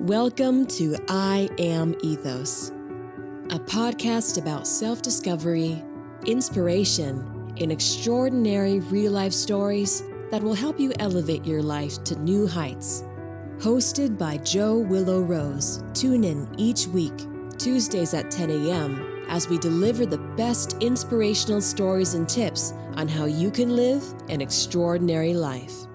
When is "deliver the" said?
19.56-20.18